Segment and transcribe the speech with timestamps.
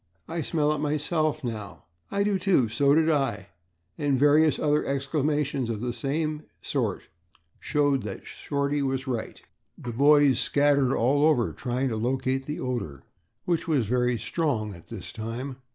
[0.27, 3.49] I smell it myself, now." "I do, too." "So do I."
[3.99, 7.03] and various other exclamations of the same sort
[7.59, 9.39] showed that Shorty was right.
[9.77, 13.03] The boys scattered all over trying to locate the odor,
[13.45, 15.57] which was very strong at this time.